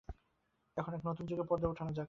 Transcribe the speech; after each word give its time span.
এখন, 0.77 0.91
এক 0.93 1.01
নতুন 1.05 1.25
যুগের 1.25 1.47
পর্দা 1.47 1.67
উঠানো 1.67 1.91
যাক। 1.91 1.99